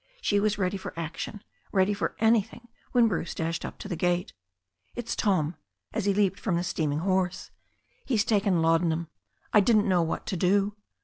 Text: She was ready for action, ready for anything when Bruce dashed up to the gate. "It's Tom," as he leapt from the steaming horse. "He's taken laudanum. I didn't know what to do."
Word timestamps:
She 0.19 0.39
was 0.39 0.57
ready 0.57 0.77
for 0.77 0.97
action, 0.97 1.43
ready 1.71 1.93
for 1.93 2.15
anything 2.17 2.69
when 2.91 3.07
Bruce 3.07 3.35
dashed 3.35 3.63
up 3.63 3.77
to 3.77 3.87
the 3.87 3.95
gate. 3.95 4.33
"It's 4.95 5.15
Tom," 5.15 5.55
as 5.93 6.05
he 6.05 6.11
leapt 6.15 6.39
from 6.39 6.55
the 6.55 6.63
steaming 6.63 7.01
horse. 7.01 7.51
"He's 8.03 8.25
taken 8.25 8.63
laudanum. 8.63 9.09
I 9.53 9.59
didn't 9.59 9.87
know 9.87 10.01
what 10.01 10.25
to 10.25 10.35
do." 10.37 10.75